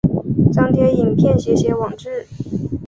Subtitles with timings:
[0.51, 2.25] 张贴影片写写网志